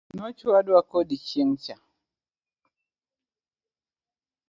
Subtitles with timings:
[0.15, 1.75] Nochwadwa kodi chieng cha.